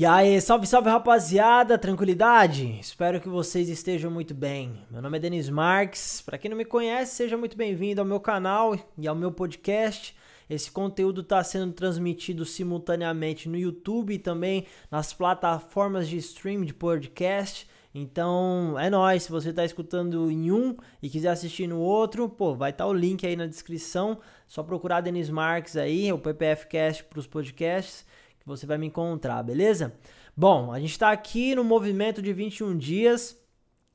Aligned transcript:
E 0.00 0.06
aí, 0.06 0.40
salve, 0.40 0.64
salve 0.64 0.88
rapaziada, 0.88 1.76
tranquilidade? 1.76 2.78
Espero 2.78 3.20
que 3.20 3.28
vocês 3.28 3.68
estejam 3.68 4.12
muito 4.12 4.32
bem. 4.32 4.86
Meu 4.88 5.02
nome 5.02 5.18
é 5.18 5.20
Denis 5.20 5.50
Marques. 5.50 6.20
Para 6.20 6.38
quem 6.38 6.48
não 6.48 6.56
me 6.56 6.64
conhece, 6.64 7.16
seja 7.16 7.36
muito 7.36 7.56
bem-vindo 7.56 8.00
ao 8.00 8.06
meu 8.06 8.20
canal 8.20 8.78
e 8.96 9.08
ao 9.08 9.16
meu 9.16 9.32
podcast. 9.32 10.14
Esse 10.48 10.70
conteúdo 10.70 11.22
está 11.22 11.42
sendo 11.42 11.72
transmitido 11.72 12.44
simultaneamente 12.44 13.48
no 13.48 13.56
YouTube 13.58 14.14
e 14.14 14.20
também 14.20 14.66
nas 14.88 15.12
plataformas 15.12 16.06
de 16.06 16.16
stream 16.18 16.64
de 16.64 16.72
podcast. 16.72 17.68
Então 17.92 18.78
é 18.78 18.88
nóis, 18.88 19.24
se 19.24 19.32
você 19.32 19.50
está 19.50 19.64
escutando 19.64 20.30
em 20.30 20.52
um 20.52 20.76
e 21.02 21.10
quiser 21.10 21.30
assistir 21.30 21.66
no 21.66 21.80
outro, 21.80 22.28
pô, 22.28 22.54
vai 22.54 22.70
estar 22.70 22.84
tá 22.84 22.88
o 22.88 22.94
link 22.94 23.26
aí 23.26 23.34
na 23.34 23.46
descrição. 23.46 24.20
Só 24.46 24.62
procurar 24.62 25.00
Denis 25.00 25.28
Marques 25.28 25.76
aí, 25.76 26.12
o 26.12 26.18
PPF 26.20 26.68
Cast 26.68 27.02
para 27.02 27.18
os 27.18 27.26
podcasts 27.26 28.06
você 28.48 28.66
vai 28.66 28.78
me 28.78 28.86
encontrar, 28.86 29.42
beleza? 29.42 29.94
Bom, 30.36 30.72
a 30.72 30.80
gente 30.80 30.92
está 30.92 31.12
aqui 31.12 31.54
no 31.54 31.62
movimento 31.62 32.22
de 32.22 32.32
21 32.32 32.76
dias. 32.76 33.38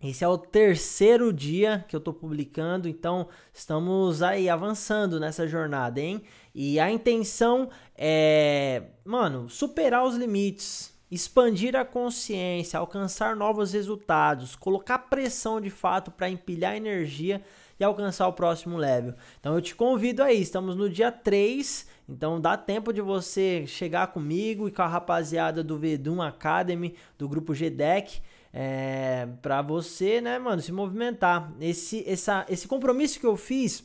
Esse 0.02 0.24
é 0.24 0.28
o 0.28 0.38
terceiro 0.38 1.32
dia 1.32 1.86
que 1.88 1.96
eu 1.96 1.98
estou 1.98 2.14
publicando, 2.14 2.90
então 2.90 3.30
estamos 3.54 4.22
aí 4.22 4.50
avançando 4.50 5.20
nessa 5.20 5.48
jornada, 5.48 6.00
hein? 6.02 6.22
E 6.54 6.78
a 6.80 6.92
intenção 6.92 7.70
é, 7.96 8.84
mano, 9.06 9.50
superar 9.50 10.04
os 10.06 10.16
limites, 10.16 10.93
expandir 11.14 11.76
a 11.76 11.86
consciência, 11.86 12.80
alcançar 12.80 13.36
novos 13.36 13.74
resultados, 13.74 14.56
colocar 14.56 14.98
pressão 14.98 15.62
de 15.62 15.70
fato 15.70 16.12
para 16.12 16.30
empilhar 16.30 16.76
energia 16.76 17.42
e 17.80 17.84
alcançar 17.84 18.28
o 18.28 18.34
próximo 18.34 18.78
level. 18.78 19.14
Então 19.40 19.54
eu 19.56 19.62
te 19.62 19.76
convido 19.76 20.24
aí, 20.24 20.42
estamos 20.42 20.76
no 20.76 20.90
dia 20.90 21.12
3 21.12 21.94
então 22.08 22.40
dá 22.40 22.58
tempo 22.58 22.92
de 22.92 23.02
você 23.02 23.66
chegar 23.66 24.08
comigo 24.08 24.68
e 24.68 24.72
com 24.72 24.82
a 24.82 24.88
rapaziada 24.88 25.64
do 25.64 25.78
Vedum 25.78 26.22
Academy, 26.22 26.96
do 27.18 27.28
grupo 27.30 27.54
GDEC, 27.54 28.22
é, 28.52 29.28
para 29.42 29.62
você, 29.62 30.20
né, 30.20 30.38
mano, 30.38 30.62
se 30.62 30.72
movimentar. 30.72 31.54
Esse, 31.60 32.08
essa, 32.08 32.46
esse 32.50 32.68
compromisso 32.68 33.20
que 33.20 33.26
eu 33.26 33.38
fiz 33.38 33.84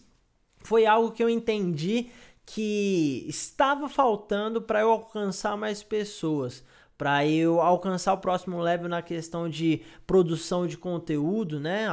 foi 0.58 0.84
algo 0.84 1.12
que 1.12 1.22
eu 1.22 1.30
entendi 1.30 2.10
que 2.44 3.24
estava 3.28 3.88
faltando 3.88 4.60
para 4.60 4.80
eu 4.80 4.90
alcançar 4.90 5.56
mais 5.56 5.82
pessoas, 5.82 6.64
para 6.98 7.24
eu 7.24 7.60
alcançar 7.60 8.12
o 8.12 8.18
próximo 8.18 8.60
level 8.60 8.88
na 8.88 9.00
questão 9.00 9.48
de 9.48 9.82
produção 10.04 10.66
de 10.66 10.76
conteúdo, 10.76 11.60
né, 11.60 11.86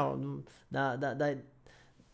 da, 0.69 0.95
da, 0.95 1.13
da 1.13 1.37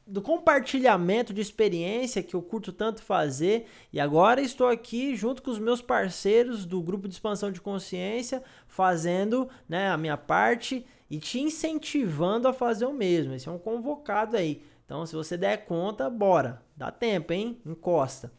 do 0.06 0.22
compartilhamento 0.22 1.34
de 1.34 1.40
experiência 1.40 2.22
que 2.22 2.36
eu 2.36 2.42
curto 2.42 2.74
tanto 2.74 3.02
fazer 3.02 3.68
e 3.94 4.00
agora 4.00 4.42
estou 4.42 4.68
aqui 4.68 5.16
junto 5.16 5.42
com 5.42 5.50
os 5.50 5.60
meus 5.60 5.82
parceiros 5.82 6.66
do 6.66 6.82
grupo 6.82 7.08
de 7.08 7.14
expansão 7.14 7.50
de 7.50 7.62
consciência 7.62 8.44
fazendo 8.68 9.48
né, 9.70 9.90
a 9.90 9.96
minha 9.96 10.18
parte 10.18 10.86
e 11.10 11.18
te 11.18 11.40
incentivando 11.40 12.48
a 12.48 12.54
fazer 12.54 12.86
o 12.86 12.94
mesmo. 12.94 13.34
Esse 13.34 13.48
é 13.48 13.52
um 13.52 13.58
convocado 13.58 14.36
aí. 14.36 14.62
Então, 14.86 15.06
se 15.06 15.16
você 15.16 15.38
der 15.38 15.66
conta, 15.66 16.10
bora. 16.10 16.62
Dá 16.76 16.92
tempo, 16.92 17.32
hein? 17.32 17.58
Encosta. 17.66 18.32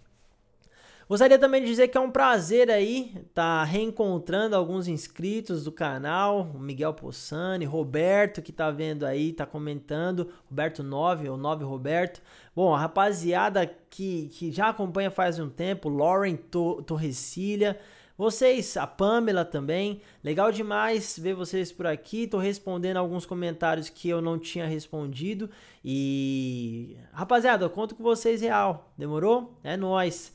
Gostaria 1.12 1.38
também 1.38 1.60
de 1.60 1.66
dizer 1.66 1.88
que 1.88 1.98
é 1.98 2.00
um 2.00 2.10
prazer 2.10 2.70
aí 2.70 3.12
estar 3.16 3.32
tá 3.34 3.64
reencontrando 3.64 4.56
alguns 4.56 4.88
inscritos 4.88 5.62
do 5.62 5.70
canal, 5.70 6.50
o 6.54 6.58
Miguel 6.58 6.94
Possani, 6.94 7.66
Roberto 7.66 8.41
que 8.41 8.50
tá 8.50 8.70
vendo 8.70 9.04
aí, 9.04 9.34
tá 9.34 9.44
comentando, 9.44 10.30
Roberto 10.48 10.82
9 10.82 11.28
ou 11.28 11.36
9 11.36 11.64
Roberto. 11.64 12.22
Bom, 12.56 12.74
a 12.74 12.78
rapaziada 12.78 13.70
que, 13.91 14.30
que 14.32 14.50
já 14.50 14.70
acompanha 14.70 15.10
faz 15.10 15.38
um 15.38 15.50
tempo, 15.50 15.91
Lauren 15.91 16.34
Torrecilha, 16.34 17.78
vocês, 18.16 18.74
a 18.78 18.86
Pamela 18.86 19.44
também, 19.44 20.00
legal 20.24 20.50
demais 20.50 21.19
ver 21.19 21.34
vocês 21.34 21.70
por 21.70 21.86
aqui. 21.86 22.26
Tô 22.26 22.38
respondendo 22.38 22.97
alguns 22.97 23.26
comentários 23.26 23.91
que 23.91 24.08
eu 24.08 24.22
não 24.22 24.38
tinha 24.38 24.64
respondido 24.64 25.50
e 25.84 26.97
rapaziada, 27.12 27.66
eu 27.66 27.70
conto 27.70 27.94
com 27.94 28.03
vocês 28.03 28.41
real. 28.41 28.91
Demorou? 28.97 29.53
É 29.62 29.76
nós. 29.76 30.32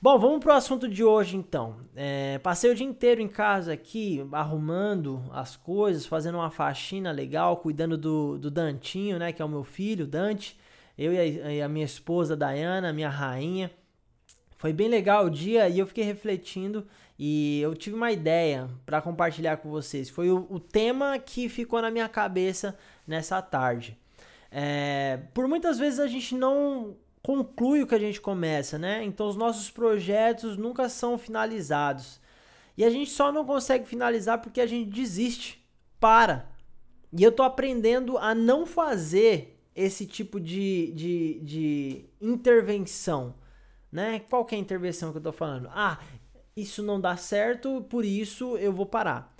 Bom, 0.00 0.18
vamos 0.18 0.40
pro 0.40 0.52
assunto 0.52 0.86
de 0.86 1.02
hoje 1.02 1.38
então. 1.38 1.76
É, 1.96 2.38
passei 2.38 2.70
o 2.70 2.74
dia 2.74 2.86
inteiro 2.86 3.22
em 3.22 3.28
casa 3.28 3.72
aqui, 3.72 4.26
arrumando 4.30 5.24
as 5.32 5.56
coisas, 5.56 6.04
fazendo 6.04 6.34
uma 6.36 6.50
faxina 6.50 7.10
legal, 7.10 7.56
cuidando 7.56 7.96
do, 7.96 8.38
do 8.38 8.50
Dantinho, 8.50 9.18
né? 9.18 9.32
Que 9.32 9.40
é 9.40 9.44
o 9.44 9.48
meu 9.48 9.64
filho, 9.64 10.06
Dante. 10.06 10.58
Eu 10.98 11.14
e 11.14 11.18
a, 11.18 11.52
e 11.54 11.62
a 11.62 11.68
minha 11.68 11.84
esposa, 11.84 12.36
Dayana, 12.36 12.92
minha 12.92 13.08
rainha. 13.08 13.70
Foi 14.58 14.70
bem 14.70 14.86
legal 14.88 15.26
o 15.26 15.30
dia 15.30 15.66
e 15.66 15.78
eu 15.78 15.86
fiquei 15.86 16.04
refletindo 16.04 16.86
e 17.18 17.60
eu 17.62 17.74
tive 17.74 17.96
uma 17.96 18.12
ideia 18.12 18.68
para 18.84 19.00
compartilhar 19.00 19.56
com 19.56 19.70
vocês. 19.70 20.10
Foi 20.10 20.30
o, 20.30 20.46
o, 20.50 20.60
tema 20.60 21.18
que 21.18 21.48
ficou 21.48 21.80
na 21.80 21.90
minha 21.90 22.08
cabeça 22.08 22.76
nessa 23.06 23.40
tarde. 23.40 23.98
É, 24.50 25.20
por 25.32 25.48
muitas 25.48 25.78
vezes 25.78 25.98
a 25.98 26.06
gente 26.06 26.34
não 26.34 26.96
conclui 27.26 27.82
o 27.82 27.88
que 27.88 27.94
a 27.96 27.98
gente 27.98 28.20
começa, 28.20 28.78
né? 28.78 29.02
Então 29.02 29.26
os 29.26 29.34
nossos 29.34 29.68
projetos 29.68 30.56
nunca 30.56 30.88
são 30.88 31.18
finalizados. 31.18 32.20
E 32.76 32.84
a 32.84 32.88
gente 32.88 33.10
só 33.10 33.32
não 33.32 33.44
consegue 33.44 33.84
finalizar 33.84 34.40
porque 34.40 34.60
a 34.60 34.66
gente 34.66 34.90
desiste, 34.90 35.60
para. 35.98 36.48
E 37.12 37.24
eu 37.24 37.32
tô 37.32 37.42
aprendendo 37.42 38.16
a 38.16 38.32
não 38.32 38.64
fazer 38.64 39.60
esse 39.74 40.06
tipo 40.06 40.38
de, 40.38 40.92
de, 40.92 41.40
de 41.40 42.04
intervenção, 42.20 43.34
né? 43.90 44.20
Qual 44.30 44.44
que 44.44 44.54
é 44.54 44.58
a 44.58 44.60
intervenção 44.60 45.10
que 45.10 45.18
eu 45.18 45.22
tô 45.22 45.32
falando? 45.32 45.68
Ah, 45.72 45.98
isso 46.56 46.80
não 46.80 47.00
dá 47.00 47.16
certo, 47.16 47.84
por 47.90 48.04
isso 48.04 48.56
eu 48.58 48.72
vou 48.72 48.86
parar. 48.86 49.34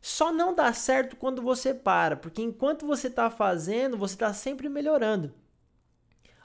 Só 0.00 0.32
não 0.32 0.54
dá 0.54 0.72
certo 0.72 1.16
quando 1.16 1.42
você 1.42 1.74
para, 1.74 2.14
porque 2.14 2.42
enquanto 2.42 2.86
você 2.86 3.08
está 3.08 3.28
fazendo, 3.28 3.98
você 3.98 4.14
está 4.14 4.32
sempre 4.32 4.68
melhorando. 4.68 5.34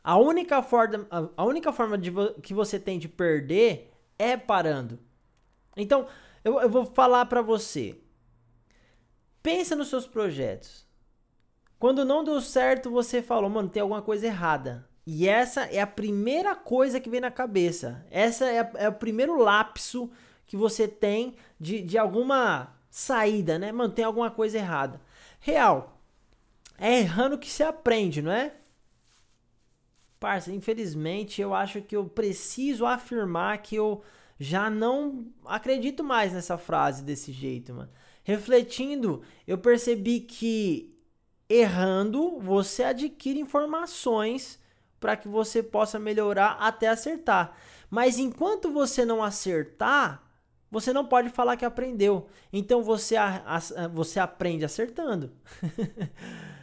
A 0.04 0.18
única 0.18 0.62
forma, 0.62 1.08
a 1.36 1.44
única 1.44 1.72
forma 1.72 1.98
de 1.98 2.12
que 2.42 2.54
você 2.54 2.80
tem 2.80 2.98
de 2.98 3.08
perder 3.08 3.92
é 4.18 4.38
parando. 4.38 5.00
Então, 5.76 6.08
eu, 6.44 6.60
eu 6.62 6.70
vou 6.70 6.86
falar 6.86 7.26
para 7.26 7.42
você. 7.42 7.96
Pensa 9.42 9.76
nos 9.76 9.90
seus 9.90 10.08
projetos. 10.08 10.88
Quando 11.78 12.04
não 12.04 12.24
deu 12.24 12.42
certo, 12.42 12.92
você 12.92 13.22
falou, 13.22 13.50
mano, 13.50 13.70
tem 13.70 13.82
alguma 13.82 14.02
coisa 14.02 14.28
errada. 14.28 14.88
E 15.06 15.28
essa 15.28 15.64
é 15.64 15.80
a 15.80 15.88
primeira 15.88 16.56
coisa 16.56 17.00
que 17.00 17.10
vem 17.10 17.22
na 17.22 17.32
cabeça. 17.32 18.06
Essa 18.12 18.46
é, 18.46 18.72
é 18.76 18.90
o 18.90 18.94
primeiro 18.94 19.38
lapso 19.38 20.12
que 20.46 20.58
você 20.58 20.88
tem 20.88 21.36
de, 21.60 21.82
de 21.82 21.98
alguma 21.98 22.76
saída, 22.90 23.58
né? 23.58 23.72
Mano, 23.72 23.94
tem 23.94 24.04
alguma 24.04 24.30
coisa 24.30 24.58
errada. 24.58 25.02
Real. 25.40 26.00
É 26.78 27.00
errando 27.00 27.38
que 27.38 27.50
se 27.50 27.64
aprende, 27.64 28.22
não 28.22 28.32
é? 28.32 28.54
Parça, 30.20 30.52
infelizmente 30.52 31.42
eu 31.42 31.54
acho 31.54 31.82
que 31.82 31.96
eu 31.96 32.06
preciso 32.06 32.86
afirmar 32.86 33.60
que 33.60 33.76
eu 33.76 34.04
já 34.40 34.70
não 34.70 35.28
acredito 35.46 36.04
mais 36.04 36.34
nessa 36.34 36.58
frase 36.58 37.04
desse 37.04 37.32
jeito, 37.32 37.74
mano. 37.74 37.90
Refletindo, 38.24 39.22
eu 39.48 39.58
percebi 39.58 40.22
que 40.22 40.96
errando 41.48 42.38
você 42.40 42.84
adquire 42.84 43.40
informações 43.40 44.60
para 45.00 45.16
que 45.16 45.28
você 45.28 45.64
possa 45.64 45.98
melhorar 45.98 46.58
até 46.60 46.88
acertar. 46.88 47.56
Mas 47.90 48.20
enquanto 48.20 48.72
você 48.72 49.04
não 49.06 49.24
acertar, 49.24 50.24
você 50.70 50.94
não 50.94 51.06
pode 51.06 51.30
falar 51.30 51.58
que 51.58 51.66
aprendeu. 51.66 52.28
Então 52.54 52.84
você, 52.84 53.16
a, 53.16 53.44
a, 53.46 53.88
você 53.88 54.20
aprende 54.20 54.66
acertando. 54.66 55.32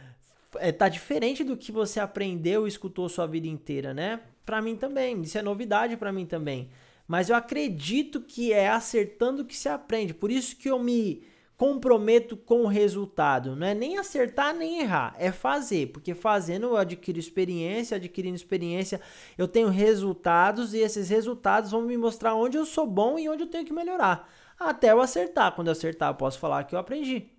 é, 0.59 0.71
tá 0.71 0.89
diferente 0.89 1.43
do 1.43 1.57
que 1.57 1.71
você 1.71 1.99
aprendeu 1.99 2.65
e 2.65 2.69
escutou 2.69 3.09
sua 3.09 3.27
vida 3.27 3.47
inteira, 3.47 3.93
né? 3.93 4.21
Para 4.45 4.61
mim 4.61 4.75
também, 4.75 5.21
isso 5.21 5.37
é 5.37 5.41
novidade 5.41 5.97
para 5.97 6.11
mim 6.11 6.25
também. 6.25 6.69
Mas 7.07 7.29
eu 7.29 7.35
acredito 7.35 8.21
que 8.21 8.51
é 8.51 8.67
acertando 8.69 9.45
que 9.45 9.55
se 9.55 9.69
aprende. 9.69 10.13
Por 10.13 10.29
isso 10.29 10.55
que 10.57 10.69
eu 10.69 10.77
me 10.77 11.23
comprometo 11.57 12.37
com 12.37 12.61
o 12.63 12.67
resultado. 12.67 13.55
Não 13.55 13.65
é 13.65 13.73
nem 13.73 13.97
acertar 13.97 14.53
nem 14.53 14.81
errar, 14.81 15.15
é 15.17 15.31
fazer. 15.31 15.87
Porque 15.87 16.13
fazendo 16.13 16.67
eu 16.67 16.77
adquiro 16.77 17.17
experiência, 17.17 17.97
adquirindo 17.97 18.35
experiência, 18.35 19.01
eu 19.37 19.47
tenho 19.47 19.69
resultados 19.69 20.73
e 20.73 20.79
esses 20.79 21.09
resultados 21.09 21.71
vão 21.71 21.81
me 21.81 21.97
mostrar 21.97 22.35
onde 22.35 22.57
eu 22.57 22.65
sou 22.65 22.85
bom 22.85 23.17
e 23.17 23.27
onde 23.27 23.43
eu 23.43 23.47
tenho 23.47 23.65
que 23.65 23.73
melhorar. 23.73 24.29
Até 24.59 24.91
eu 24.91 25.01
acertar. 25.01 25.53
Quando 25.55 25.67
eu 25.67 25.71
acertar, 25.71 26.11
eu 26.11 26.15
posso 26.15 26.39
falar 26.39 26.63
que 26.65 26.75
eu 26.75 26.79
aprendi. 26.79 27.31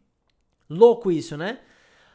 Louco 0.69 1.11
isso, 1.11 1.37
né? 1.37 1.61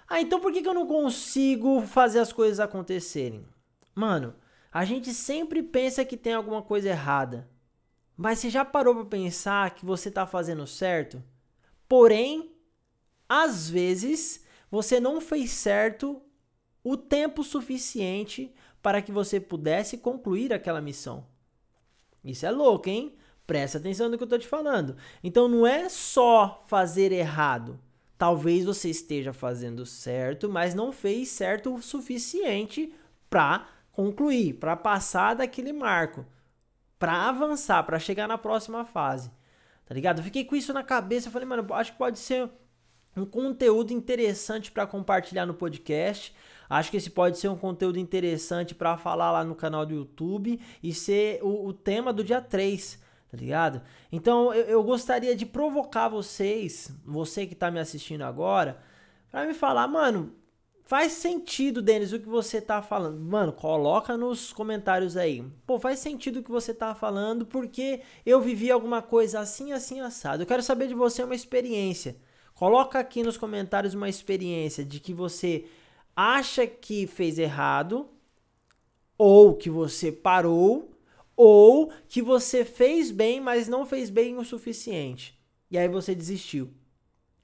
Ah, 0.07 0.21
então 0.21 0.39
por 0.39 0.51
que, 0.51 0.61
que 0.61 0.67
eu 0.67 0.73
não 0.73 0.87
consigo 0.87 1.81
fazer 1.81 2.19
as 2.19 2.31
coisas 2.33 2.59
acontecerem? 2.59 3.45
Mano, 3.95 4.35
a 4.71 4.85
gente 4.85 5.13
sempre 5.13 5.61
pensa 5.61 6.03
que 6.03 6.17
tem 6.17 6.33
alguma 6.33 6.61
coisa 6.61 6.89
errada. 6.89 7.49
Mas 8.15 8.39
você 8.39 8.49
já 8.49 8.63
parou 8.63 8.95
para 8.95 9.05
pensar 9.05 9.71
que 9.71 9.85
você 9.85 10.09
está 10.09 10.25
fazendo 10.25 10.67
certo? 10.67 11.23
Porém, 11.87 12.51
às 13.27 13.69
vezes, 13.69 14.45
você 14.69 14.99
não 14.99 15.19
fez 15.19 15.51
certo 15.51 16.21
o 16.83 16.97
tempo 16.97 17.43
suficiente 17.43 18.53
para 18.81 19.01
que 19.01 19.11
você 19.11 19.39
pudesse 19.39 19.97
concluir 19.97 20.53
aquela 20.53 20.81
missão. 20.81 21.25
Isso 22.23 22.45
é 22.45 22.51
louco, 22.51 22.89
hein? 22.89 23.15
Presta 23.45 23.77
atenção 23.77 24.09
no 24.09 24.17
que 24.17 24.23
eu 24.23 24.27
tô 24.27 24.37
te 24.37 24.47
falando. 24.47 24.95
Então 25.23 25.47
não 25.47 25.65
é 25.65 25.89
só 25.89 26.63
fazer 26.67 27.11
errado. 27.11 27.79
Talvez 28.17 28.65
você 28.65 28.89
esteja 28.89 29.33
fazendo 29.33 29.85
certo, 29.85 30.49
mas 30.49 30.73
não 30.73 30.91
fez 30.91 31.29
certo 31.29 31.73
o 31.73 31.81
suficiente 31.81 32.93
para 33.29 33.67
concluir, 33.91 34.53
para 34.55 34.75
passar 34.75 35.35
daquele 35.35 35.73
marco, 35.73 36.25
para 36.97 37.29
avançar, 37.29 37.83
para 37.83 37.99
chegar 37.99 38.27
na 38.27 38.37
próxima 38.37 38.85
fase. 38.85 39.31
Tá 39.85 39.93
ligado? 39.93 40.19
Eu 40.19 40.23
fiquei 40.23 40.45
com 40.45 40.55
isso 40.55 40.73
na 40.73 40.83
cabeça, 40.83 41.31
falei, 41.31 41.47
mano, 41.47 41.65
acho 41.73 41.91
que 41.91 41.97
pode 41.97 42.19
ser 42.19 42.49
um 43.15 43.25
conteúdo 43.25 43.91
interessante 43.91 44.71
para 44.71 44.87
compartilhar 44.87 45.45
no 45.45 45.53
podcast. 45.53 46.33
Acho 46.69 46.89
que 46.89 46.97
esse 46.97 47.09
pode 47.09 47.37
ser 47.37 47.49
um 47.49 47.57
conteúdo 47.57 47.99
interessante 47.99 48.73
para 48.73 48.97
falar 48.97 49.31
lá 49.31 49.43
no 49.43 49.55
canal 49.55 49.85
do 49.85 49.93
YouTube 49.93 50.59
e 50.81 50.93
ser 50.93 51.39
o, 51.43 51.67
o 51.67 51.73
tema 51.73 52.11
do 52.11 52.23
dia 52.23 52.41
3 52.41 53.02
tá 53.33 53.37
ligado? 53.37 53.81
Então 54.11 54.53
eu, 54.53 54.65
eu, 54.65 54.83
gostaria 54.83 55.35
de 55.35 55.43
provocar 55.43 56.07
vocês, 56.07 56.91
você 57.03 57.47
que 57.47 57.55
tá 57.55 57.71
me 57.71 57.79
assistindo 57.79 58.21
agora, 58.21 58.77
para 59.31 59.47
me 59.47 59.55
falar, 59.55 59.87
mano, 59.87 60.35
faz 60.83 61.13
sentido, 61.13 61.81
Denis, 61.81 62.13
o 62.13 62.19
que 62.19 62.29
você 62.29 62.61
tá 62.61 62.79
falando. 62.83 63.19
Mano, 63.19 63.51
coloca 63.51 64.15
nos 64.15 64.53
comentários 64.53 65.17
aí. 65.17 65.43
Pô, 65.65 65.79
faz 65.79 65.97
sentido 65.97 66.41
o 66.41 66.43
que 66.43 66.51
você 66.51 66.75
tá 66.75 66.93
falando 66.93 67.43
porque 67.43 68.01
eu 68.23 68.39
vivi 68.39 68.69
alguma 68.69 69.01
coisa 69.01 69.39
assim, 69.39 69.73
assim, 69.73 69.99
assado. 69.99 70.43
Eu 70.43 70.47
quero 70.47 70.61
saber 70.61 70.87
de 70.87 70.93
você 70.93 71.23
uma 71.23 71.33
experiência. 71.33 72.15
Coloca 72.53 72.99
aqui 72.99 73.23
nos 73.23 73.35
comentários 73.35 73.95
uma 73.95 74.07
experiência 74.07 74.85
de 74.85 74.99
que 74.99 75.11
você 75.11 75.65
acha 76.15 76.67
que 76.67 77.07
fez 77.07 77.39
errado 77.39 78.07
ou 79.17 79.55
que 79.55 79.71
você 79.71 80.11
parou 80.11 80.92
ou 81.35 81.91
que 82.07 82.21
você 82.21 82.63
fez 82.63 83.11
bem, 83.11 83.39
mas 83.41 83.67
não 83.67 83.85
fez 83.85 84.09
bem 84.09 84.37
o 84.37 84.45
suficiente. 84.45 85.37
E 85.69 85.77
aí 85.77 85.87
você 85.87 86.13
desistiu. 86.13 86.69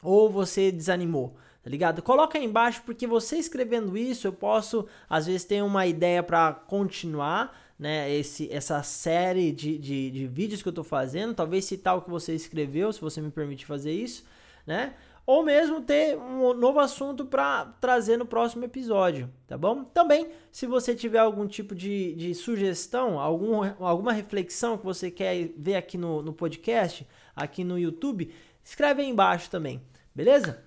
Ou 0.01 0.29
você 0.29 0.71
desanimou, 0.71 1.35
tá 1.61 1.69
ligado? 1.69 2.01
Coloca 2.01 2.37
aí 2.37 2.45
embaixo, 2.45 2.83
porque 2.85 3.05
você 3.05 3.37
escrevendo 3.37 3.97
isso, 3.97 4.27
eu 4.27 4.33
posso, 4.33 4.87
às 5.09 5.25
vezes, 5.25 5.43
ter 5.43 5.63
uma 5.63 5.85
ideia 5.85 6.23
para 6.23 6.53
continuar, 6.53 7.73
né? 7.77 8.11
Esse, 8.13 8.51
essa 8.51 8.81
série 8.83 9.51
de, 9.51 9.77
de, 9.77 10.11
de 10.11 10.27
vídeos 10.27 10.61
que 10.61 10.69
eu 10.69 10.73
tô 10.73 10.83
fazendo. 10.83 11.33
Talvez 11.33 11.65
citar 11.65 11.97
o 11.97 12.01
que 12.01 12.09
você 12.09 12.33
escreveu, 12.33 12.93
se 12.93 13.01
você 13.01 13.19
me 13.19 13.31
permite 13.31 13.65
fazer 13.65 13.91
isso, 13.91 14.23
né? 14.65 14.93
Ou 15.29 15.43
mesmo 15.43 15.79
ter 15.79 16.17
um 16.17 16.55
novo 16.55 16.79
assunto 16.79 17.23
para 17.23 17.65
trazer 17.79 18.17
no 18.17 18.25
próximo 18.25 18.65
episódio, 18.65 19.31
tá 19.45 19.55
bom? 19.55 19.83
Também, 19.83 20.31
se 20.51 20.65
você 20.65 20.95
tiver 20.95 21.19
algum 21.19 21.45
tipo 21.45 21.75
de, 21.75 22.15
de 22.15 22.33
sugestão, 22.33 23.19
algum, 23.19 23.61
alguma 23.79 24.11
reflexão 24.11 24.75
que 24.75 24.83
você 24.83 25.11
quer 25.11 25.51
ver 25.55 25.75
aqui 25.75 25.99
no, 25.99 26.23
no 26.23 26.33
podcast, 26.33 27.07
aqui 27.35 27.63
no 27.63 27.77
YouTube, 27.77 28.33
escreve 28.63 29.03
aí 29.03 29.07
embaixo 29.07 29.51
também, 29.51 29.83
beleza? 30.15 30.63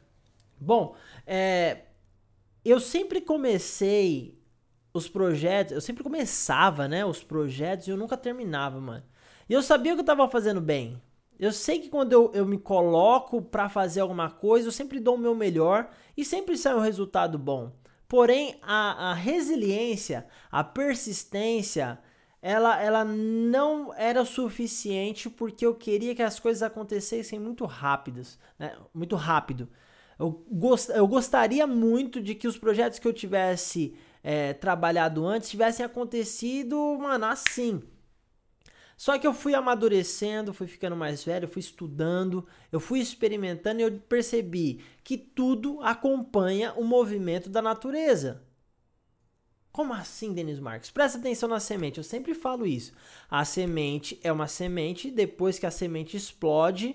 Bom, 0.60 0.94
é, 1.26 1.78
eu 2.64 2.78
sempre 2.78 3.20
comecei 3.20 4.38
os 4.94 5.08
projetos, 5.08 5.72
eu 5.72 5.80
sempre 5.80 6.04
começava, 6.04 6.86
né, 6.86 7.04
os 7.04 7.20
projetos 7.20 7.88
e 7.88 7.90
eu 7.90 7.96
nunca 7.96 8.16
terminava, 8.16 8.80
mano. 8.80 9.02
E 9.48 9.54
eu 9.54 9.60
sabia 9.60 9.94
que 9.94 10.02
eu 10.02 10.04
tava 10.04 10.28
fazendo 10.28 10.60
bem, 10.60 11.02
eu 11.38 11.52
sei 11.52 11.80
que 11.80 11.88
quando 11.88 12.12
eu, 12.12 12.30
eu 12.34 12.46
me 12.46 12.58
coloco 12.58 13.42
para 13.42 13.68
fazer 13.68 14.00
alguma 14.00 14.30
coisa, 14.30 14.68
eu 14.68 14.72
sempre 14.72 15.00
dou 15.00 15.16
o 15.16 15.18
meu 15.18 15.34
melhor 15.34 15.90
e 16.16 16.24
sempre 16.24 16.56
sai 16.56 16.74
um 16.74 16.80
resultado 16.80 17.38
bom. 17.38 17.72
Porém, 18.08 18.56
a, 18.62 19.10
a 19.10 19.14
resiliência, 19.14 20.26
a 20.50 20.62
persistência, 20.62 21.98
ela, 22.42 22.80
ela 22.82 23.04
não 23.04 23.94
era 23.94 24.24
suficiente 24.24 25.30
porque 25.30 25.64
eu 25.64 25.74
queria 25.74 26.14
que 26.14 26.22
as 26.22 26.38
coisas 26.38 26.62
acontecessem 26.62 27.38
muito 27.38 27.64
rápidas, 27.64 28.38
né? 28.58 28.76
muito 28.92 29.16
rápido. 29.16 29.68
Eu, 30.18 30.44
gost, 30.50 30.90
eu 30.90 31.06
gostaria 31.06 31.66
muito 31.66 32.20
de 32.20 32.34
que 32.34 32.46
os 32.46 32.58
projetos 32.58 32.98
que 32.98 33.08
eu 33.08 33.12
tivesse 33.12 33.94
é, 34.22 34.52
trabalhado 34.52 35.26
antes 35.26 35.48
tivessem 35.50 35.84
acontecido, 35.84 36.76
mano, 37.00 37.24
assim. 37.26 37.82
Só 39.02 39.18
que 39.18 39.26
eu 39.26 39.34
fui 39.34 39.52
amadurecendo, 39.52 40.54
fui 40.54 40.68
ficando 40.68 40.94
mais 40.94 41.24
velho, 41.24 41.48
fui 41.48 41.58
estudando, 41.58 42.46
eu 42.70 42.78
fui 42.78 43.00
experimentando 43.00 43.80
e 43.80 43.82
eu 43.82 43.98
percebi 44.08 44.78
que 45.02 45.18
tudo 45.18 45.80
acompanha 45.82 46.72
o 46.74 46.84
movimento 46.84 47.50
da 47.50 47.60
natureza. 47.60 48.44
Como 49.72 49.92
assim, 49.92 50.32
Denis 50.32 50.60
Marques? 50.60 50.92
Presta 50.92 51.18
atenção 51.18 51.48
na 51.48 51.58
semente, 51.58 51.98
eu 51.98 52.04
sempre 52.04 52.32
falo 52.32 52.64
isso. 52.64 52.92
A 53.28 53.44
semente 53.44 54.20
é 54.22 54.30
uma 54.30 54.46
semente, 54.46 55.10
depois 55.10 55.58
que 55.58 55.66
a 55.66 55.70
semente 55.72 56.16
explode, 56.16 56.94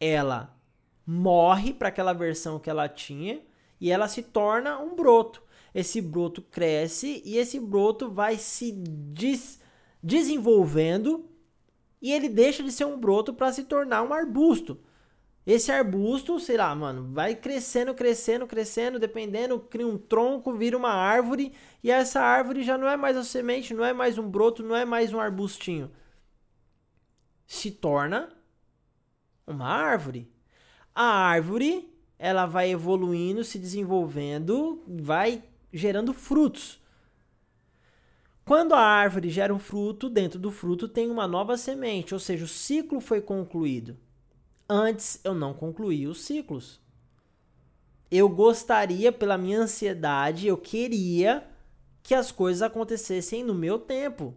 ela 0.00 0.60
morre 1.06 1.72
para 1.72 1.86
aquela 1.86 2.12
versão 2.12 2.58
que 2.58 2.68
ela 2.68 2.88
tinha 2.88 3.40
e 3.80 3.92
ela 3.92 4.08
se 4.08 4.24
torna 4.24 4.80
um 4.80 4.96
broto. 4.96 5.40
Esse 5.72 6.00
broto 6.00 6.42
cresce 6.42 7.22
e 7.24 7.36
esse 7.36 7.60
broto 7.60 8.10
vai 8.10 8.38
se 8.38 8.72
des 8.72 9.62
desenvolvendo 10.02 11.30
e 12.04 12.12
ele 12.12 12.28
deixa 12.28 12.62
de 12.62 12.70
ser 12.70 12.84
um 12.84 13.00
broto 13.00 13.32
para 13.32 13.50
se 13.50 13.64
tornar 13.64 14.02
um 14.02 14.12
arbusto. 14.12 14.78
Esse 15.46 15.72
arbusto, 15.72 16.38
sei 16.38 16.58
lá, 16.58 16.74
mano, 16.74 17.10
vai 17.14 17.34
crescendo, 17.34 17.94
crescendo, 17.94 18.46
crescendo, 18.46 18.98
dependendo, 18.98 19.58
cria 19.58 19.88
um 19.88 19.96
tronco, 19.96 20.52
vira 20.52 20.76
uma 20.76 20.90
árvore, 20.90 21.54
e 21.82 21.90
essa 21.90 22.20
árvore 22.20 22.62
já 22.62 22.76
não 22.76 22.86
é 22.86 22.94
mais 22.94 23.16
a 23.16 23.24
semente, 23.24 23.72
não 23.72 23.82
é 23.82 23.94
mais 23.94 24.18
um 24.18 24.28
broto, 24.28 24.62
não 24.62 24.76
é 24.76 24.84
mais 24.84 25.14
um 25.14 25.18
arbustinho. 25.18 25.90
Se 27.46 27.70
torna 27.70 28.28
uma 29.46 29.66
árvore. 29.66 30.30
A 30.94 31.06
árvore, 31.06 31.90
ela 32.18 32.44
vai 32.44 32.70
evoluindo, 32.70 33.42
se 33.42 33.58
desenvolvendo, 33.58 34.84
vai 34.86 35.42
gerando 35.72 36.12
frutos. 36.12 36.83
Quando 38.44 38.74
a 38.74 38.80
árvore 38.80 39.30
gera 39.30 39.54
um 39.54 39.58
fruto, 39.58 40.10
dentro 40.10 40.38
do 40.38 40.50
fruto 40.50 40.86
tem 40.86 41.10
uma 41.10 41.26
nova 41.26 41.56
semente, 41.56 42.12
ou 42.12 42.20
seja, 42.20 42.44
o 42.44 42.48
ciclo 42.48 43.00
foi 43.00 43.20
concluído. 43.22 43.96
Antes 44.68 45.18
eu 45.24 45.34
não 45.34 45.54
concluí 45.54 46.06
os 46.06 46.22
ciclos. 46.22 46.80
Eu 48.10 48.28
gostaria, 48.28 49.10
pela 49.10 49.38
minha 49.38 49.60
ansiedade, 49.60 50.46
eu 50.46 50.58
queria 50.58 51.48
que 52.02 52.14
as 52.14 52.30
coisas 52.30 52.60
acontecessem 52.60 53.42
no 53.42 53.54
meu 53.54 53.78
tempo. 53.78 54.34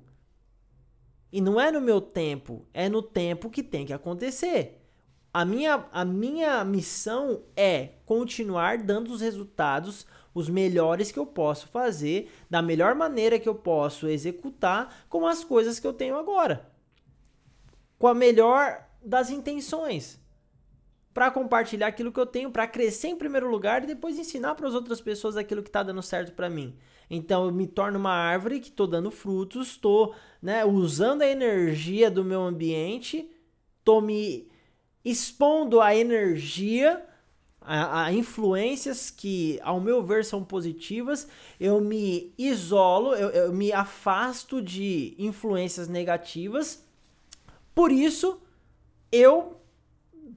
E 1.31 1.41
não 1.41 1.59
é 1.59 1.69
no 1.69 1.81
meu 1.81 1.99
tempo, 1.99 2.65
é 2.73 2.87
no 2.87 3.01
tempo 3.01 3.49
que 3.49 3.61
tem 3.61 3.85
que 3.85 3.93
acontecer. 3.93 4.86
A 5.33 5.45
minha, 5.45 5.85
a 5.91 6.03
minha 6.03 6.63
missão 6.63 7.43
é 7.55 7.89
continuar 8.05 8.79
dando 8.79 9.11
os 9.11 9.21
resultados 9.21 10.05
os 10.37 10.49
melhores 10.49 11.11
que 11.11 11.17
eu 11.17 11.25
posso 11.25 11.67
fazer, 11.67 12.31
da 12.47 12.61
melhor 12.61 12.93
maneira 12.93 13.39
que 13.39 13.49
eu 13.49 13.55
posso 13.55 14.07
executar 14.07 15.05
com 15.09 15.25
as 15.25 15.43
coisas 15.43 15.79
que 15.79 15.87
eu 15.87 15.93
tenho 15.93 16.15
agora. 16.15 16.71
Com 17.97 18.07
a 18.07 18.13
melhor 18.13 18.87
das 19.03 19.31
intenções. 19.31 20.21
Para 21.11 21.31
compartilhar 21.31 21.87
aquilo 21.87 22.11
que 22.11 22.19
eu 22.19 22.25
tenho, 22.27 22.51
para 22.51 22.67
crescer 22.67 23.07
em 23.07 23.15
primeiro 23.15 23.49
lugar 23.49 23.83
e 23.83 23.87
depois 23.87 24.19
ensinar 24.19 24.53
para 24.53 24.67
as 24.67 24.75
outras 24.75 25.01
pessoas 25.01 25.35
aquilo 25.35 25.63
que 25.63 25.69
está 25.69 25.81
dando 25.81 26.03
certo 26.03 26.33
para 26.33 26.51
mim. 26.51 26.77
Então 27.09 27.45
eu 27.45 27.51
me 27.51 27.65
torno 27.65 27.97
uma 27.97 28.13
árvore 28.13 28.59
que 28.59 28.67
estou 28.67 28.85
dando 28.85 29.09
frutos, 29.09 29.69
estou 29.69 30.13
né, 30.39 30.63
usando 30.63 31.23
a 31.23 31.27
energia 31.27 32.11
do 32.11 32.23
meu 32.23 32.43
ambiente, 32.43 33.27
estou 33.79 34.01
me 34.01 34.47
expondo 35.09 35.79
a 35.81 35.95
energia 35.95 37.03
a, 37.61 38.05
a, 38.05 38.13
influências 38.13 39.11
que, 39.11 39.59
ao 39.61 39.81
meu 39.81 40.01
ver, 40.01 40.23
são 40.23 40.41
positivas, 40.41 41.27
eu 41.59 41.81
me 41.81 42.33
isolo, 42.37 43.13
eu, 43.13 43.29
eu 43.29 43.53
me 43.53 43.73
afasto 43.73 44.61
de 44.61 45.13
influências 45.19 45.89
negativas. 45.89 46.85
Por 47.75 47.91
isso, 47.91 48.41
eu 49.11 49.59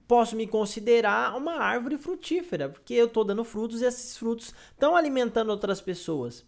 posso 0.09 0.35
me 0.35 0.45
considerar 0.45 1.37
uma 1.37 1.55
árvore 1.55 1.97
frutífera, 1.97 2.69
porque 2.69 2.95
eu 2.95 3.07
estou 3.07 3.23
dando 3.23 3.45
frutos 3.45 3.81
e 3.81 3.85
esses 3.85 4.17
frutos 4.17 4.53
estão 4.73 4.97
alimentando 4.97 5.51
outras 5.51 5.81
pessoas. 5.81 6.45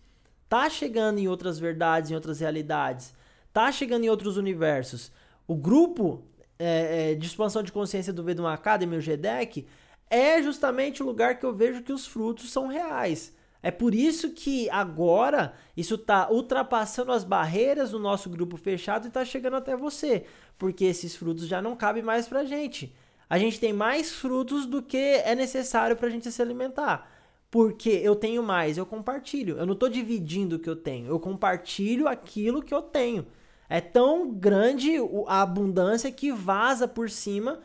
Tá 0.49 0.69
chegando 0.69 1.19
em 1.19 1.29
outras 1.29 1.61
verdades, 1.61 2.11
em 2.11 2.15
outras 2.17 2.41
realidades. 2.41 3.15
Tá 3.53 3.71
chegando 3.71 4.05
em 4.05 4.11
outros 4.11 4.37
universos. 4.37 5.13
O 5.47 5.55
grupo 5.55 6.25
é, 6.63 7.13
é, 7.13 7.15
de 7.15 7.27
expansão 7.27 7.63
de 7.63 7.73
consciência 7.73 8.13
do 8.13 8.23
Vedum 8.23 8.47
Academy, 8.47 8.97
o 8.97 9.01
GDEC, 9.01 9.67
é 10.09 10.43
justamente 10.43 11.03
o 11.03 11.07
lugar 11.07 11.39
que 11.39 11.45
eu 11.45 11.53
vejo 11.53 11.83
que 11.83 11.93
os 11.93 12.07
frutos 12.07 12.53
são 12.53 12.69
reais. 12.69 13.35
É 13.63 13.71
por 13.71 13.95
isso 13.95 14.31
que 14.31 14.69
agora 14.71 15.55
isso 15.77 15.95
está 15.95 16.31
ultrapassando 16.31 17.13
as 17.13 17.25
barreiras 17.25 17.91
do 17.91 17.99
nosso 17.99 18.29
grupo 18.29 18.57
fechado 18.57 19.05
e 19.05 19.09
está 19.09 19.25
chegando 19.25 19.57
até 19.57 19.77
você, 19.77 20.25
porque 20.59 20.85
esses 20.85 21.15
frutos 21.15 21.47
já 21.47 21.63
não 21.63 21.77
cabem 21.77 22.03
mais 22.03 22.27
para 22.27 22.45
gente. 22.45 22.95
A 23.31 23.39
gente 23.39 23.59
tem 23.59 23.73
mais 23.73 24.13
frutos 24.13 24.67
do 24.67 24.83
que 24.83 24.97
é 24.97 25.35
necessário 25.35 25.97
para 25.97 26.09
a 26.09 26.11
gente 26.11 26.31
se 26.31 26.43
alimentar. 26.43 27.11
Porque 27.51 27.91
eu 27.91 28.17
tenho 28.17 28.43
mais, 28.43 28.79
eu 28.79 28.87
compartilho. 28.87 29.57
Eu 29.59 29.67
não 29.67 29.75
estou 29.75 29.89
dividindo 29.89 30.57
o 30.57 30.59
que 30.59 30.69
eu 30.69 30.77
tenho, 30.77 31.09
eu 31.09 31.21
compartilho 31.21 32.09
aquilo 32.09 32.63
que 32.63 32.75
eu 32.75 32.83
tenho. 32.83 33.27
É 33.73 33.81
tão 33.81 34.31
grande 34.31 34.99
a 35.27 35.41
abundância 35.41 36.13
que 36.13 36.31
vaza 36.31 36.87
por 36.87 37.09
cima, 37.09 37.59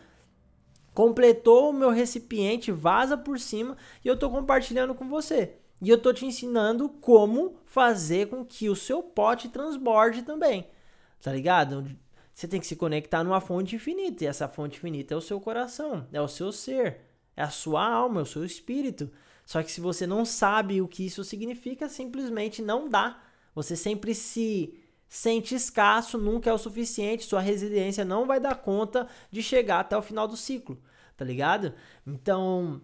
completou 0.94 1.70
o 1.70 1.74
meu 1.74 1.90
recipiente, 1.90 2.72
vaza 2.72 3.18
por 3.18 3.38
cima 3.38 3.76
e 4.06 4.08
eu 4.08 4.14
estou 4.14 4.30
compartilhando 4.30 4.96
com 4.96 5.10
você. 5.10 5.58
E 5.82 5.90
eu 5.90 5.98
estou 5.98 6.14
te 6.14 6.26
ensinando 6.26 6.88
como 6.88 7.58
fazer 7.66 8.30
com 8.30 8.46
que 8.46 8.70
o 8.70 8.76
seu 8.76 9.04
pote 9.04 9.50
transborde 9.50 10.22
também. 10.22 10.70
Tá 11.22 11.34
ligado? 11.34 11.86
Você 12.34 12.48
tem 12.48 12.62
que 12.62 12.68
se 12.68 12.78
conectar 12.78 13.22
numa 13.22 13.42
fonte 13.42 13.76
infinita. 13.76 14.24
E 14.24 14.28
essa 14.28 14.48
fonte 14.48 14.78
infinita 14.78 15.14
é 15.14 15.18
o 15.18 15.22
seu 15.22 15.42
coração, 15.42 16.08
é 16.14 16.22
o 16.22 16.28
seu 16.30 16.54
ser, 16.54 17.02
é 17.36 17.44
a 17.44 17.50
sua 17.50 17.86
alma, 17.86 18.22
é 18.22 18.24
o 18.24 18.26
seu 18.26 18.46
espírito. 18.46 19.12
Só 19.46 19.62
que 19.62 19.70
se 19.70 19.82
você 19.82 20.08
não 20.08 20.24
sabe 20.24 20.82
o 20.82 20.88
que 20.88 21.06
isso 21.06 21.22
significa, 21.26 21.90
simplesmente 21.90 22.62
não 22.62 22.88
dá. 22.88 23.22
Você 23.54 23.76
sempre 23.76 24.16
se 24.16 24.87
sente 25.10 25.56
escasso, 25.56 26.18
nunca 26.18 26.50
é 26.50 26.54
o 26.54 26.58
suficiente, 26.58 27.26
sua 27.26 27.42
resiliência 27.42 28.04
não 28.04 28.26
vai 28.26 28.40
dar 28.40 28.56
conta 28.56 29.08
de 29.32 29.42
chegar 29.42 29.80
até 29.80 29.98
o 29.98 30.02
final 30.02 30.28
do 30.28 30.38
ciclo, 30.38 30.78
tá 31.16 31.24
ligado? 31.24 31.74
Então, 32.06 32.82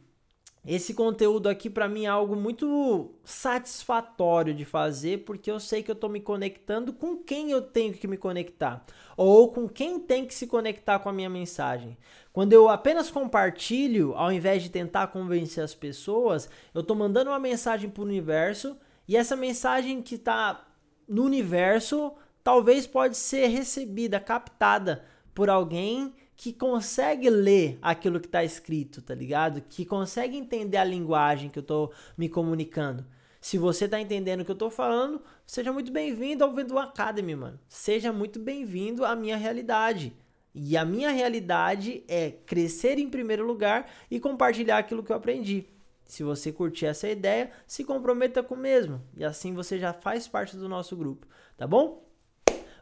esse 0.65 0.93
conteúdo 0.93 1.49
aqui 1.49 1.69
para 1.69 1.89
mim 1.89 2.05
é 2.05 2.07
algo 2.07 2.37
muito 2.37 3.13
satisfatório 3.25 4.53
de 4.53 4.63
fazer, 4.63 5.25
porque 5.25 5.51
eu 5.51 5.59
sei 5.59 5.83
que 5.83 5.91
eu 5.91 5.93
estou 5.93 6.09
me 6.09 6.21
conectando 6.21 6.93
com 6.93 7.17
quem 7.17 7.51
eu 7.51 7.61
tenho 7.61 7.93
que 7.93 8.07
me 8.07 8.15
conectar, 8.15 8.81
ou 9.17 9.51
com 9.51 9.67
quem 9.67 9.99
tem 9.99 10.25
que 10.25 10.33
se 10.33 10.47
conectar 10.47 10.99
com 10.99 11.09
a 11.09 11.13
minha 11.13 11.29
mensagem. 11.29 11.97
Quando 12.31 12.53
eu 12.53 12.69
apenas 12.69 13.11
compartilho, 13.11 14.13
ao 14.15 14.31
invés 14.31 14.63
de 14.63 14.69
tentar 14.69 15.07
convencer 15.07 15.61
as 15.61 15.75
pessoas, 15.75 16.49
eu 16.73 16.79
estou 16.79 16.95
mandando 16.95 17.29
uma 17.29 17.39
mensagem 17.39 17.89
para 17.89 18.01
o 18.01 18.05
universo, 18.05 18.77
e 19.05 19.17
essa 19.17 19.35
mensagem 19.35 20.01
que 20.01 20.15
está 20.15 20.65
no 21.07 21.24
universo 21.24 22.13
talvez 22.43 22.86
pode 22.86 23.17
ser 23.17 23.48
recebida, 23.48 24.19
captada 24.19 25.05
por 25.33 25.50
alguém 25.50 26.13
que 26.36 26.51
consegue 26.51 27.29
ler 27.29 27.77
aquilo 27.81 28.19
que 28.19 28.27
está 28.27 28.43
escrito, 28.43 29.01
tá 29.01 29.15
ligado? 29.15 29.62
Que 29.62 29.86
consegue 29.86 30.36
entender 30.36 30.77
a 30.77 30.83
linguagem 30.83 31.50
que 31.50 31.60
eu 31.60 31.62
estou 31.62 31.93
me 32.17 32.27
comunicando. 32.27 33.05
Se 33.39 33.57
você 33.57 33.86
está 33.86 34.00
entendendo 34.00 34.41
o 34.41 34.45
que 34.45 34.51
eu 34.51 34.55
estou 34.55 34.69
falando, 34.69 35.22
seja 35.45 35.72
muito 35.72 35.91
bem-vindo 35.91 36.43
ao 36.43 36.53
Vendu 36.53 36.77
Academy, 36.79 37.36
mano. 37.36 37.60
Seja 37.67 38.12
muito 38.12 38.39
bem-vindo 38.39 39.05
à 39.05 39.15
minha 39.15 39.38
realidade. 39.38 40.13
E 40.55 40.77
a 40.77 40.86
minha 40.86 41.10
realidade 41.10 42.03
é 42.07 42.31
crescer 42.31 43.00
em 43.00 43.10
primeiro 43.10 43.45
lugar 43.45 43.91
e 44.10 44.19
compartilhar 44.19 44.77
aquilo 44.77 45.03
que 45.03 45.12
eu 45.12 45.15
aprendi. 45.15 45.65
Se 46.05 46.24
você 46.24 46.51
curtir 46.51 46.86
essa 46.86 47.07
ideia, 47.07 47.51
se 47.65 47.83
comprometa 47.83 48.43
com 48.43 48.55
o 48.55 48.57
mesmo. 48.57 49.01
E 49.15 49.24
assim 49.24 49.53
você 49.53 49.79
já 49.79 49.93
faz 49.93 50.27
parte 50.27 50.55
do 50.55 50.69
nosso 50.69 50.95
grupo, 50.95 51.27
tá 51.57 51.65
bom? 51.65 52.03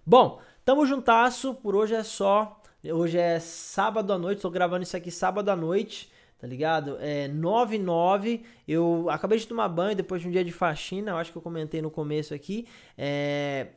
Bom, 0.05 0.41
tamo 0.65 0.85
juntasso. 0.85 1.53
Por 1.55 1.75
hoje 1.75 1.93
é 1.93 2.03
só. 2.03 2.61
Hoje 2.83 3.17
é 3.17 3.39
sábado 3.39 4.11
à 4.11 4.17
noite, 4.17 4.41
tô 4.41 4.49
gravando 4.49 4.81
isso 4.81 4.97
aqui 4.97 5.11
sábado 5.11 5.49
à 5.49 5.55
noite, 5.55 6.11
tá 6.39 6.47
ligado? 6.47 6.97
É 6.99 7.27
9 7.27 7.77
9. 7.77 8.43
Eu 8.67 9.07
acabei 9.09 9.37
de 9.37 9.47
tomar 9.47 9.69
banho 9.69 9.95
depois 9.95 10.21
de 10.21 10.27
um 10.27 10.31
dia 10.31 10.43
de 10.43 10.51
faxina, 10.51 11.11
eu 11.11 11.17
acho 11.17 11.31
que 11.31 11.37
eu 11.37 11.41
comentei 11.43 11.81
no 11.81 11.91
começo 11.91 12.33
aqui. 12.33 12.67
É... 12.97 13.67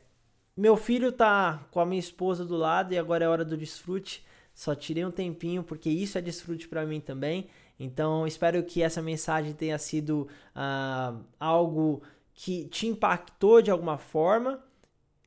Meu 0.57 0.75
filho 0.75 1.11
tá 1.11 1.67
com 1.69 1.79
a 1.79 1.85
minha 1.85 1.99
esposa 1.99 2.43
do 2.43 2.55
lado 2.55 2.93
e 2.93 2.97
agora 2.97 3.25
é 3.25 3.27
hora 3.27 3.45
do 3.45 3.55
desfrute. 3.55 4.25
Só 4.55 4.73
tirei 4.73 5.05
um 5.05 5.11
tempinho 5.11 5.61
porque 5.63 5.89
isso 5.89 6.17
é 6.17 6.21
desfrute 6.21 6.67
para 6.67 6.85
mim 6.85 6.99
também. 6.99 7.47
Então, 7.79 8.25
espero 8.25 8.63
que 8.63 8.81
essa 8.81 9.01
mensagem 9.01 9.53
tenha 9.53 9.77
sido 9.77 10.27
uh, 10.55 11.23
algo 11.39 12.01
que 12.33 12.65
te 12.67 12.87
impactou 12.87 13.61
de 13.61 13.71
alguma 13.71 13.97
forma. 13.97 14.63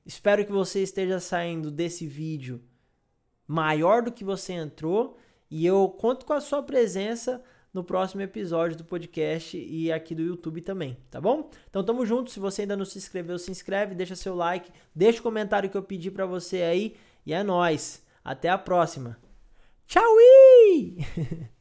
Espero 0.05 0.45
que 0.45 0.53
você 0.53 0.83
esteja 0.83 1.21
saindo 1.21 1.71
desse 1.71 2.07
vídeo 2.07 2.63
maior 3.47 4.03
do 4.03 4.13
que 4.13 4.25
você 4.25 4.53
entrou 4.53 5.17
e 5.51 5.65
eu 5.65 5.89
conto 5.89 6.27
com 6.27 6.35
a 6.35 6.41
sua 6.41 6.63
presença 6.63 7.43
no 7.73 7.83
próximo 7.83 8.21
episódio 8.23 8.77
do 8.77 8.85
podcast 8.85 9.57
e 9.57 9.91
aqui 9.93 10.15
do 10.15 10.23
YouTube 10.23 10.61
também, 10.61 10.97
tá 11.11 11.21
bom? 11.21 11.51
Então 11.69 11.85
tamo 11.85 12.05
junto, 12.05 12.31
se 12.31 12.41
você 12.41 12.63
ainda 12.63 12.77
não 12.77 12.85
se 12.85 12.99
inscreveu, 12.99 13.39
se 13.39 13.51
inscreve, 13.51 13.95
deixa 13.95 14.17
seu 14.17 14.35
like, 14.35 14.71
deixa 14.95 15.21
o 15.21 15.23
comentário 15.23 15.71
que 15.71 15.77
eu 15.77 15.83
pedi 15.83 16.11
para 16.11 16.27
você 16.27 16.63
aí 16.63 16.97
e 17.25 17.33
é 17.33 17.43
nós. 17.43 18.05
Até 18.25 18.49
a 18.51 18.59
próxima. 18.59 19.19
Tchau! 19.87 20.05